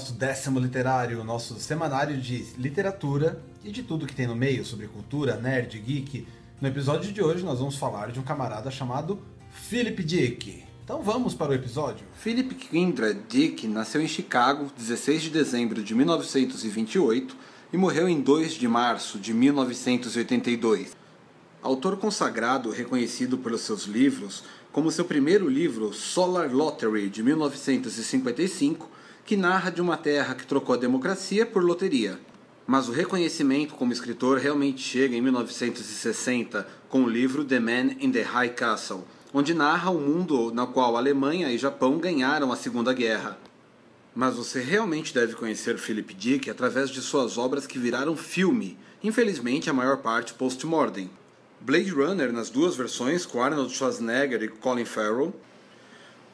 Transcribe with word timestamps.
nosso 0.00 0.14
décimo 0.14 0.58
literário, 0.58 1.22
nosso 1.22 1.60
semanário 1.60 2.16
de 2.16 2.46
literatura 2.56 3.38
e 3.62 3.70
de 3.70 3.82
tudo 3.82 4.06
que 4.06 4.14
tem 4.14 4.26
no 4.26 4.34
meio 4.34 4.64
sobre 4.64 4.86
cultura, 4.86 5.36
nerd, 5.36 5.78
geek. 5.78 6.26
No 6.58 6.68
episódio 6.68 7.12
de 7.12 7.22
hoje 7.22 7.44
nós 7.44 7.58
vamos 7.58 7.76
falar 7.76 8.10
de 8.10 8.18
um 8.18 8.22
camarada 8.22 8.70
chamado 8.70 9.20
Philip 9.52 10.02
Dick. 10.02 10.64
Então 10.82 11.02
vamos 11.02 11.34
para 11.34 11.50
o 11.50 11.54
episódio. 11.54 12.06
Philip 12.14 12.54
Kindred 12.54 13.20
Dick 13.28 13.68
nasceu 13.68 14.00
em 14.00 14.08
Chicago, 14.08 14.72
16 14.74 15.24
de 15.24 15.28
dezembro 15.28 15.82
de 15.82 15.94
1928 15.94 17.36
e 17.70 17.76
morreu 17.76 18.08
em 18.08 18.22
2 18.22 18.54
de 18.54 18.66
março 18.66 19.18
de 19.18 19.34
1982. 19.34 20.96
Autor 21.60 21.98
consagrado 21.98 22.70
reconhecido 22.70 23.36
pelos 23.36 23.60
seus 23.60 23.84
livros, 23.84 24.44
como 24.72 24.90
seu 24.90 25.04
primeiro 25.04 25.46
livro, 25.46 25.92
Solar 25.92 26.50
Lottery, 26.50 27.10
de 27.10 27.22
1955, 27.22 28.88
que 29.24 29.36
narra 29.36 29.70
de 29.70 29.80
uma 29.80 29.96
terra 29.96 30.34
que 30.34 30.46
trocou 30.46 30.74
a 30.74 30.78
democracia 30.78 31.46
por 31.46 31.62
loteria. 31.62 32.18
Mas 32.66 32.88
o 32.88 32.92
reconhecimento 32.92 33.74
como 33.74 33.92
escritor 33.92 34.38
realmente 34.38 34.80
chega 34.80 35.16
em 35.16 35.20
1960 35.20 36.66
com 36.88 37.02
o 37.02 37.08
livro 37.08 37.44
The 37.44 37.58
Man 37.58 37.96
in 38.00 38.12
the 38.12 38.22
High 38.22 38.50
Castle, 38.50 39.04
onde 39.32 39.54
narra 39.54 39.90
o 39.90 40.00
mundo 40.00 40.52
no 40.52 40.66
qual 40.66 40.96
Alemanha 40.96 41.50
e 41.50 41.58
Japão 41.58 41.98
ganharam 41.98 42.52
a 42.52 42.56
Segunda 42.56 42.92
Guerra. 42.92 43.38
Mas 44.14 44.36
você 44.36 44.60
realmente 44.60 45.14
deve 45.14 45.34
conhecer 45.34 45.78
Philip 45.78 46.12
Dick 46.14 46.50
através 46.50 46.90
de 46.90 47.00
suas 47.00 47.38
obras 47.38 47.66
que 47.66 47.78
viraram 47.78 48.16
filme, 48.16 48.76
infelizmente 49.02 49.70
a 49.70 49.72
maior 49.72 49.98
parte 49.98 50.34
post-mortem. 50.34 51.10
Blade 51.60 51.90
Runner 51.90 52.32
nas 52.32 52.50
duas 52.50 52.74
versões, 52.74 53.26
com 53.26 53.42
Arnold 53.42 53.72
Schwarzenegger 53.72 54.42
e 54.42 54.48
Colin 54.48 54.84
Farrell. 54.84 55.34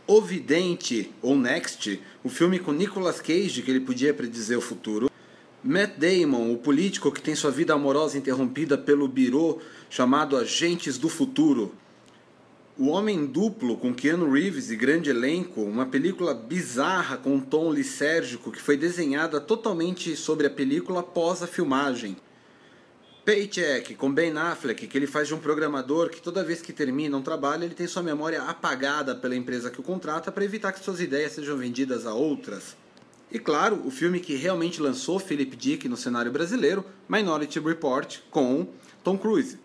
O 0.09 0.21
Vidente, 0.21 1.11
ou 1.21 1.37
Next, 1.37 2.01
o 2.23 2.29
filme 2.29 2.61
com 2.61 2.71
Nicolas 2.71 3.21
Cage 3.21 3.61
que 3.61 3.69
ele 3.69 3.81
podia 3.81 4.15
predizer 4.15 4.57
o 4.57 4.61
futuro. 4.61 5.11
Matt 5.65 5.99
Damon, 5.99 6.53
o 6.53 6.59
político 6.59 7.11
que 7.11 7.21
tem 7.21 7.35
sua 7.35 7.51
vida 7.51 7.75
amorosa 7.75 8.17
interrompida 8.17 8.79
pelo 8.79 9.09
birô 9.09 9.59
chamado 9.91 10.37
Agentes 10.37 10.97
do 10.97 11.09
Futuro. 11.09 11.75
O 12.79 12.87
Homem 12.87 13.27
Duplo, 13.27 13.77
com 13.77 13.93
Keanu 13.93 14.31
Reeves 14.31 14.71
e 14.71 14.77
grande 14.77 15.11
elenco, 15.11 15.61
uma 15.63 15.87
película 15.87 16.33
bizarra 16.33 17.17
com 17.17 17.35
um 17.35 17.41
tom 17.41 17.73
lisérgico 17.73 18.53
que 18.53 18.63
foi 18.63 18.77
desenhada 18.77 19.41
totalmente 19.41 20.15
sobre 20.15 20.47
a 20.47 20.51
película 20.51 21.01
após 21.01 21.43
a 21.43 21.49
filmagem. 21.49 22.17
Paycheck, 23.27 23.97
com 23.97 24.09
Ben 24.09 24.39
Affleck, 24.39 24.87
que 24.87 24.97
ele 24.97 25.09
faz 25.09 25.27
de 25.27 25.35
um 25.35 25.39
programador 25.41 26.11
que 26.11 26.23
toda 26.23 26.45
vez 26.45 26.63
que 26.63 26.73
termina 26.73 27.17
um 27.17 27.23
trabalho 27.23 27.65
ele 27.65 27.75
tem 27.75 27.89
sua 27.89 28.01
memória 28.01 28.41
apagada 28.43 29.17
pela 29.17 29.35
empresa 29.35 29.69
que 29.69 29.81
o 29.81 29.83
contrata 29.83 30.31
para 30.31 30.45
evitar 30.45 30.71
que 30.71 30.79
suas 30.79 31.01
ideias 31.01 31.33
sejam 31.33 31.57
vendidas 31.57 32.07
a 32.07 32.15
outras. 32.15 32.77
E 33.29 33.41
claro, 33.41 33.83
o 33.85 33.91
filme 33.91 34.21
que 34.21 34.37
realmente 34.37 34.81
lançou 34.81 35.19
Philip 35.19 35.57
Dick 35.57 35.89
no 35.89 35.97
cenário 35.97 36.31
brasileiro, 36.31 36.85
Minority 37.09 37.59
Report, 37.59 38.19
com 38.31 38.69
Tom 39.03 39.19
Cruise. 39.19 39.59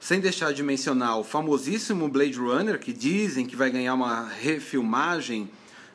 Sem 0.00 0.18
deixar 0.18 0.52
de 0.52 0.64
mencionar 0.64 1.16
o 1.16 1.22
famosíssimo 1.22 2.08
Blade 2.08 2.36
Runner, 2.36 2.76
que 2.76 2.92
dizem 2.92 3.46
que 3.46 3.54
vai 3.54 3.70
ganhar 3.70 3.94
uma 3.94 4.26
refilmagem 4.26 5.48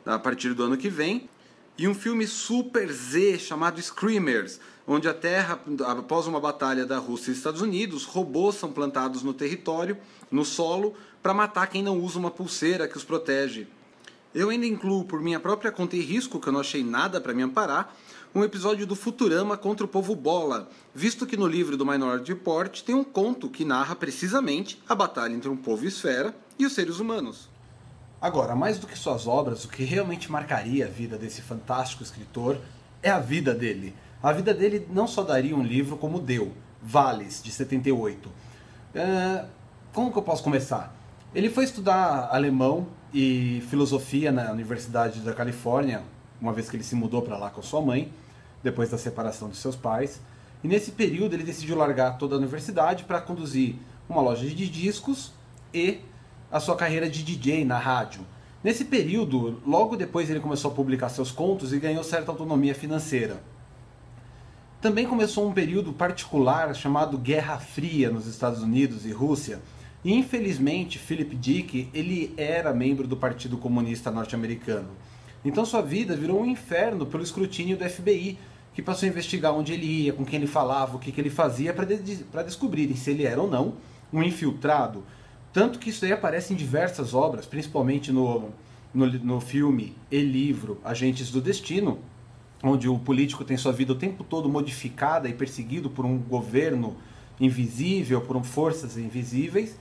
a 0.06 0.18
partir 0.18 0.54
do 0.54 0.62
ano 0.62 0.78
que 0.78 0.88
vem, 0.88 1.28
e 1.76 1.86
um 1.86 1.94
filme 1.94 2.26
super 2.26 2.90
Z 2.90 3.38
chamado 3.38 3.82
Screamers, 3.82 4.58
onde 4.86 5.08
a 5.08 5.14
Terra, 5.14 5.60
após 5.86 6.26
uma 6.26 6.40
batalha 6.40 6.84
da 6.84 6.98
Rússia 6.98 7.30
e 7.30 7.34
Estados 7.34 7.60
Unidos, 7.60 8.04
robôs 8.04 8.56
são 8.56 8.72
plantados 8.72 9.22
no 9.22 9.32
território, 9.32 9.96
no 10.30 10.44
solo, 10.44 10.94
para 11.22 11.34
matar 11.34 11.68
quem 11.68 11.82
não 11.82 11.98
usa 12.00 12.18
uma 12.18 12.30
pulseira 12.30 12.88
que 12.88 12.96
os 12.96 13.04
protege. 13.04 13.66
Eu 14.34 14.48
ainda 14.48 14.66
incluo, 14.66 15.04
por 15.04 15.20
minha 15.20 15.38
própria 15.38 15.70
conta 15.70 15.94
e 15.94 16.00
risco, 16.00 16.40
que 16.40 16.48
eu 16.48 16.52
não 16.52 16.60
achei 16.60 16.82
nada 16.82 17.20
para 17.20 17.34
me 17.34 17.42
amparar, 17.42 17.94
um 18.34 18.42
episódio 18.42 18.86
do 18.86 18.96
Futurama 18.96 19.58
contra 19.58 19.84
o 19.84 19.88
povo 19.88 20.16
Bola, 20.16 20.70
visto 20.94 21.26
que 21.26 21.36
no 21.36 21.46
livro 21.46 21.76
do 21.76 21.84
Minority 21.84 22.32
Report 22.32 22.80
tem 22.80 22.94
um 22.94 23.04
conto 23.04 23.50
que 23.50 23.64
narra 23.64 23.94
precisamente 23.94 24.82
a 24.88 24.94
batalha 24.94 25.34
entre 25.34 25.50
um 25.50 25.56
povo 25.56 25.86
esfera 25.86 26.34
e 26.58 26.64
os 26.64 26.72
seres 26.72 26.98
humanos. 26.98 27.50
Agora, 28.22 28.56
mais 28.56 28.78
do 28.78 28.86
que 28.86 28.98
suas 28.98 29.26
obras, 29.26 29.64
o 29.64 29.68
que 29.68 29.84
realmente 29.84 30.32
marcaria 30.32 30.86
a 30.86 30.88
vida 30.88 31.18
desse 31.18 31.42
fantástico 31.42 32.02
escritor 32.02 32.56
é 33.02 33.10
a 33.10 33.18
vida 33.18 33.52
dele. 33.52 33.94
A 34.22 34.30
vida 34.30 34.54
dele 34.54 34.86
não 34.88 35.08
só 35.08 35.24
daria 35.24 35.56
um 35.56 35.64
livro 35.64 35.96
como 35.96 36.20
deu, 36.20 36.52
Vales, 36.80 37.42
de 37.42 37.50
78. 37.50 38.28
Uh, 38.28 39.46
como 39.92 40.12
que 40.12 40.18
eu 40.18 40.22
posso 40.22 40.44
começar? 40.44 40.94
Ele 41.34 41.50
foi 41.50 41.64
estudar 41.64 42.28
alemão 42.30 42.86
e 43.12 43.64
filosofia 43.68 44.30
na 44.30 44.52
Universidade 44.52 45.18
da 45.20 45.32
Califórnia, 45.32 46.02
uma 46.40 46.52
vez 46.52 46.70
que 46.70 46.76
ele 46.76 46.84
se 46.84 46.94
mudou 46.94 47.20
para 47.22 47.36
lá 47.36 47.50
com 47.50 47.60
sua 47.62 47.82
mãe, 47.82 48.12
depois 48.62 48.88
da 48.90 48.96
separação 48.96 49.48
de 49.48 49.56
seus 49.56 49.74
pais. 49.74 50.20
E 50.62 50.68
nesse 50.68 50.92
período 50.92 51.34
ele 51.34 51.42
decidiu 51.42 51.76
largar 51.76 52.16
toda 52.16 52.36
a 52.36 52.38
universidade 52.38 53.02
para 53.02 53.20
conduzir 53.20 53.74
uma 54.08 54.22
loja 54.22 54.46
de 54.46 54.68
discos 54.68 55.32
e 55.74 55.98
a 56.48 56.60
sua 56.60 56.76
carreira 56.76 57.10
de 57.10 57.24
DJ 57.24 57.64
na 57.64 57.76
rádio. 57.76 58.24
Nesse 58.62 58.84
período, 58.84 59.60
logo 59.66 59.96
depois 59.96 60.30
ele 60.30 60.38
começou 60.38 60.70
a 60.70 60.74
publicar 60.74 61.08
seus 61.08 61.32
contos 61.32 61.72
e 61.72 61.80
ganhou 61.80 62.04
certa 62.04 62.30
autonomia 62.30 62.72
financeira. 62.72 63.42
Também 64.82 65.06
começou 65.06 65.48
um 65.48 65.52
período 65.52 65.92
particular 65.92 66.74
chamado 66.74 67.16
Guerra 67.16 67.56
Fria 67.56 68.10
nos 68.10 68.26
Estados 68.26 68.60
Unidos 68.60 69.06
e 69.06 69.12
Rússia. 69.12 69.62
E 70.04 70.12
infelizmente, 70.12 70.98
Philip 70.98 71.36
Dick, 71.36 71.88
ele 71.94 72.34
era 72.36 72.74
membro 72.74 73.06
do 73.06 73.16
Partido 73.16 73.56
Comunista 73.56 74.10
Norte-Americano. 74.10 74.88
Então 75.44 75.64
sua 75.64 75.82
vida 75.82 76.16
virou 76.16 76.40
um 76.40 76.44
inferno 76.44 77.06
pelo 77.06 77.22
escrutínio 77.22 77.76
do 77.76 77.88
FBI, 77.88 78.36
que 78.74 78.82
passou 78.82 79.06
a 79.06 79.10
investigar 79.10 79.54
onde 79.54 79.72
ele 79.72 79.86
ia, 79.86 80.12
com 80.12 80.24
quem 80.24 80.40
ele 80.40 80.48
falava, 80.48 80.96
o 80.96 80.98
que, 80.98 81.12
que 81.12 81.20
ele 81.20 81.30
fazia, 81.30 81.72
para 81.72 81.86
de 81.86 82.24
descobrirem 82.44 82.96
se 82.96 83.12
ele 83.12 83.24
era 83.24 83.40
ou 83.40 83.48
não 83.48 83.74
um 84.12 84.20
infiltrado. 84.20 85.04
Tanto 85.52 85.78
que 85.78 85.90
isso 85.90 86.04
aí 86.04 86.10
aparece 86.10 86.54
em 86.54 86.56
diversas 86.56 87.14
obras, 87.14 87.46
principalmente 87.46 88.10
no, 88.10 88.50
no, 88.92 89.06
no 89.06 89.40
filme 89.40 89.94
e 90.10 90.18
livro 90.18 90.80
Agentes 90.84 91.30
do 91.30 91.40
Destino, 91.40 92.00
onde 92.62 92.88
o 92.88 92.98
político 92.98 93.44
tem 93.44 93.56
sua 93.56 93.72
vida 93.72 93.92
o 93.92 93.96
tempo 93.96 94.22
todo 94.22 94.48
modificada 94.48 95.28
e 95.28 95.34
perseguido 95.34 95.90
por 95.90 96.04
um 96.04 96.16
governo 96.18 96.96
invisível, 97.40 98.20
por 98.20 98.42
forças 98.44 98.96
invisíveis, 98.96 99.76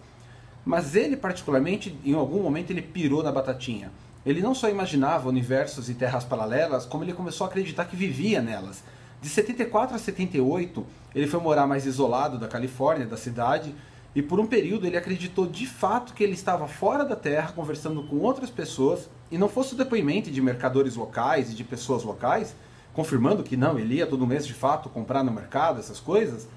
mas 0.66 0.96
ele 0.96 1.16
particularmente, 1.16 1.96
em 2.04 2.14
algum 2.14 2.42
momento, 2.42 2.72
ele 2.72 2.82
pirou 2.82 3.22
na 3.24 3.32
batatinha. 3.32 3.92
Ele 4.26 4.42
não 4.42 4.54
só 4.54 4.70
imaginava 4.70 5.30
universos 5.30 5.90
e 5.90 5.96
terras 5.96 6.24
paralelas, 6.24 6.86
como 6.86 7.04
ele 7.04 7.14
começou 7.14 7.46
a 7.46 7.50
acreditar 7.50 7.86
que 7.86 7.96
vivia 7.96 8.42
nelas. 8.42 8.84
De 9.22 9.30
74 9.30 9.96
a 9.96 10.00
78, 10.00 10.86
ele 11.14 11.28
foi 11.28 11.40
morar 11.40 11.68
mais 11.68 11.86
isolado 11.86 12.38
da 12.38 12.48
Califórnia, 12.48 13.06
da 13.06 13.18
cidade, 13.18 13.74
e 14.16 14.22
por 14.22 14.40
um 14.40 14.46
período 14.46 14.86
ele 14.86 14.98
acreditou 14.98 15.48
de 15.48 15.66
fato 15.66 16.14
que 16.14 16.24
ele 16.24 16.34
estava 16.34 16.68
fora 16.68 17.04
da 17.04 17.16
Terra 17.16 17.54
conversando 17.56 18.04
com 18.04 18.18
outras 18.18 18.50
pessoas, 18.50 19.10
e 19.32 19.38
não 19.38 19.48
fosse 19.48 19.74
o 19.74 19.78
depoimento 19.78 20.30
de 20.30 20.42
mercadores 20.42 20.96
locais 20.96 21.52
e 21.52 21.56
de 21.56 21.64
pessoas 21.64 22.04
locais, 22.04 22.56
confirmando 22.94 23.44
que 23.44 23.56
não, 23.56 23.80
ele 23.80 23.96
ia 23.96 24.08
todo 24.08 24.28
mês 24.28 24.46
de 24.46 24.54
fato 24.54 24.90
comprar 24.90 25.24
no 25.24 25.32
mercado, 25.32 25.80
essas 25.80 26.00
coisas, 26.00 26.48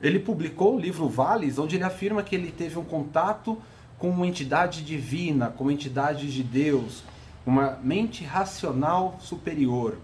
ele 0.00 0.18
publicou 0.18 0.76
o 0.76 0.80
livro 0.80 1.08
Vales, 1.08 1.58
onde 1.58 1.76
ele 1.76 1.84
afirma 1.84 2.22
que 2.22 2.34
ele 2.34 2.50
teve 2.50 2.78
um 2.78 2.84
contato 2.84 3.58
com 3.98 4.08
uma 4.08 4.26
entidade 4.26 4.82
divina, 4.82 5.48
com 5.48 5.64
uma 5.64 5.72
entidade 5.72 6.32
de 6.32 6.42
Deus, 6.42 7.02
uma 7.44 7.78
mente 7.82 8.24
racional 8.24 9.18
superior. 9.20 9.98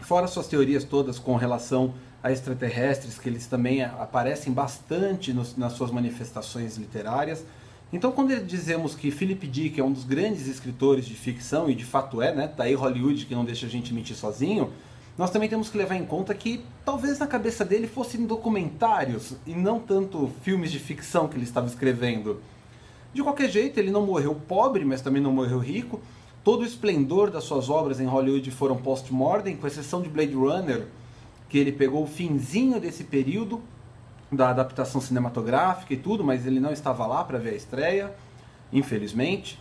Fora 0.00 0.26
suas 0.26 0.46
teorias 0.46 0.84
todas 0.84 1.18
com 1.18 1.36
relação 1.36 1.92
a 2.22 2.32
extraterrestres, 2.32 3.18
que 3.18 3.28
eles 3.28 3.46
também 3.46 3.82
aparecem 3.82 4.52
bastante 4.52 5.32
nos, 5.32 5.56
nas 5.56 5.74
suas 5.74 5.90
manifestações 5.90 6.76
literárias. 6.76 7.44
Então, 7.92 8.12
quando 8.12 8.34
dizemos 8.44 8.94
que 8.94 9.10
Philip 9.10 9.46
Dick 9.46 9.80
é 9.80 9.84
um 9.84 9.92
dos 9.92 10.04
grandes 10.04 10.46
escritores 10.46 11.06
de 11.06 11.14
ficção, 11.14 11.70
e 11.70 11.74
de 11.74 11.84
fato 11.84 12.20
é, 12.20 12.34
né? 12.34 12.48
Tá 12.48 12.64
aí 12.64 12.74
Hollywood 12.74 13.26
que 13.26 13.34
não 13.34 13.44
deixa 13.44 13.66
a 13.66 13.68
gente 13.68 13.92
mentir 13.94 14.16
sozinho 14.16 14.72
nós 15.18 15.30
também 15.30 15.48
temos 15.48 15.68
que 15.68 15.76
levar 15.76 15.96
em 15.96 16.06
conta 16.06 16.32
que 16.32 16.64
talvez 16.84 17.18
na 17.18 17.26
cabeça 17.26 17.64
dele 17.64 17.88
fossem 17.88 18.24
documentários 18.24 19.34
e 19.44 19.52
não 19.52 19.80
tanto 19.80 20.30
filmes 20.42 20.70
de 20.70 20.78
ficção 20.78 21.26
que 21.26 21.36
ele 21.36 21.42
estava 21.42 21.66
escrevendo. 21.66 22.40
De 23.12 23.20
qualquer 23.20 23.50
jeito, 23.50 23.80
ele 23.80 23.90
não 23.90 24.06
morreu 24.06 24.32
pobre, 24.36 24.84
mas 24.84 25.00
também 25.00 25.20
não 25.20 25.32
morreu 25.32 25.58
rico. 25.58 26.00
Todo 26.44 26.62
o 26.62 26.64
esplendor 26.64 27.32
das 27.32 27.42
suas 27.42 27.68
obras 27.68 27.98
em 27.98 28.06
Hollywood 28.06 28.48
foram 28.52 28.76
post-mortem, 28.76 29.56
com 29.56 29.66
exceção 29.66 30.00
de 30.00 30.08
Blade 30.08 30.34
Runner, 30.34 30.86
que 31.48 31.58
ele 31.58 31.72
pegou 31.72 32.04
o 32.04 32.06
finzinho 32.06 32.78
desse 32.80 33.02
período 33.02 33.60
da 34.30 34.50
adaptação 34.50 35.00
cinematográfica 35.00 35.94
e 35.94 35.96
tudo, 35.96 36.22
mas 36.22 36.46
ele 36.46 36.60
não 36.60 36.70
estava 36.70 37.04
lá 37.08 37.24
para 37.24 37.38
ver 37.38 37.54
a 37.54 37.56
estreia, 37.56 38.14
infelizmente. 38.72 39.60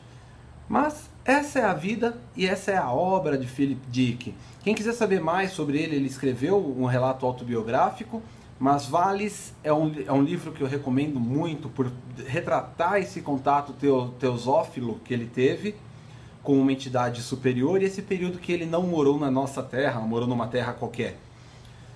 Mas 0.67 1.09
essa 1.23 1.59
é 1.59 1.63
a 1.63 1.73
vida 1.73 2.17
e 2.35 2.45
essa 2.45 2.71
é 2.71 2.77
a 2.77 2.91
obra 2.91 3.37
de 3.37 3.47
Philip 3.47 3.81
Dick. 3.89 4.33
Quem 4.63 4.75
quiser 4.75 4.93
saber 4.93 5.21
mais 5.21 5.51
sobre 5.51 5.77
ele, 5.77 5.95
ele 5.95 6.07
escreveu 6.07 6.57
um 6.77 6.85
relato 6.85 7.25
autobiográfico, 7.25 8.21
mas 8.59 8.85
Vales 8.85 9.53
é 9.63 9.71
um, 9.71 9.93
é 10.05 10.11
um 10.11 10.21
livro 10.21 10.51
que 10.51 10.61
eu 10.61 10.67
recomendo 10.67 11.19
muito 11.19 11.69
por 11.69 11.91
retratar 12.25 12.97
esse 12.97 13.21
contato 13.21 13.73
teo, 13.73 14.09
teosófilo 14.19 14.99
que 15.05 15.13
ele 15.13 15.25
teve 15.25 15.75
como 16.43 16.61
uma 16.61 16.71
entidade 16.71 17.21
superior 17.21 17.81
e 17.81 17.85
esse 17.85 18.01
período 18.01 18.39
que 18.39 18.53
ele 18.53 18.65
não 18.65 18.83
morou 18.83 19.19
na 19.19 19.29
nossa 19.29 19.61
terra, 19.61 19.99
morou 19.99 20.27
numa 20.27 20.47
terra 20.47 20.71
qualquer. 20.71 21.17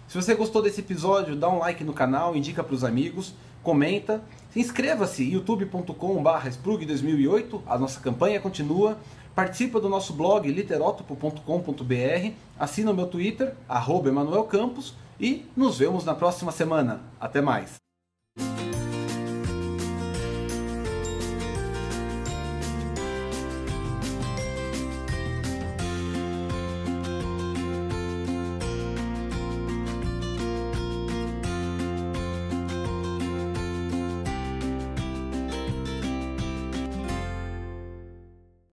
Se 0.09 0.21
você 0.21 0.35
gostou 0.35 0.62
desse 0.62 0.81
episódio, 0.81 1.38
dá 1.38 1.50
um 1.50 1.59
like 1.59 1.85
no 1.85 1.94
canal, 1.94 2.35
indica 2.35 2.62
para 2.62 2.75
os 2.75 2.83
amigos, 2.83 3.33
comenta, 3.63 4.23
inscreva-se 4.55 5.23
youtube.com.br 5.23 6.47
Sprug2008, 6.49 7.61
a 7.65 7.77
nossa 7.77 7.99
campanha 7.99 8.39
continua. 8.39 8.97
Participa 9.33 9.79
do 9.79 9.87
nosso 9.87 10.13
blog 10.13 10.51
literótopo.com.br, 10.51 12.33
assina 12.59 12.91
o 12.91 12.93
meu 12.93 13.07
Twitter, 13.07 13.55
arroba 13.67 14.09
Emanuel 14.09 14.43
Campos, 14.43 14.93
e 15.19 15.45
nos 15.55 15.77
vemos 15.77 16.03
na 16.03 16.13
próxima 16.13 16.51
semana. 16.51 17.01
Até 17.19 17.41
mais! 17.41 17.90